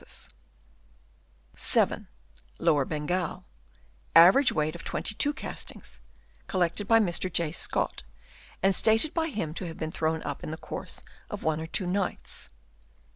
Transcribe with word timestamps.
Lower 2.57 2.85
Bengal.— 2.85 3.45
Average 4.27 4.51
weight 4.51 4.73
of 4.73 4.83
22 4.83 5.31
castings, 5.35 5.99
collected 6.47 6.87
by 6.87 6.99
Mr. 6.99 7.31
J. 7.31 7.51
Scott, 7.51 8.01
and 8.63 8.73
stated 8.75 9.13
by 9.13 9.27
him 9.27 9.53
to 9.53 9.65
have 9.67 9.77
been 9.77 9.91
thrown 9.91 10.23
up 10.23 10.43
in 10.43 10.49
the 10.49 10.57
course 10.57 11.03
of 11.29 11.43
one 11.43 11.61
or 11.61 11.67
two 11.67 11.85
nights 11.85 12.49
(8.) 12.51 12.51